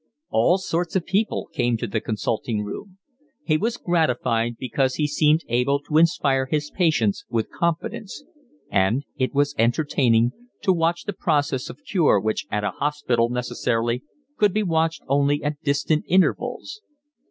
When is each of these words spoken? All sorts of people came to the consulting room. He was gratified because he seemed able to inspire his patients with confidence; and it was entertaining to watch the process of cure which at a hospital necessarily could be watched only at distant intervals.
All 0.31 0.57
sorts 0.57 0.95
of 0.95 1.05
people 1.05 1.47
came 1.53 1.77
to 1.77 1.85
the 1.85 2.01
consulting 2.01 2.63
room. 2.63 2.97
He 3.43 3.55
was 3.55 3.77
gratified 3.77 4.57
because 4.57 4.95
he 4.95 5.05
seemed 5.05 5.43
able 5.47 5.79
to 5.81 5.99
inspire 5.99 6.47
his 6.47 6.71
patients 6.71 7.23
with 7.29 7.51
confidence; 7.51 8.23
and 8.71 9.05
it 9.17 9.35
was 9.35 9.53
entertaining 9.59 10.31
to 10.63 10.73
watch 10.73 11.03
the 11.03 11.13
process 11.13 11.69
of 11.69 11.83
cure 11.83 12.19
which 12.19 12.47
at 12.49 12.63
a 12.63 12.71
hospital 12.71 13.29
necessarily 13.29 14.01
could 14.37 14.53
be 14.55 14.63
watched 14.63 15.03
only 15.07 15.43
at 15.43 15.61
distant 15.61 16.03
intervals. 16.07 16.81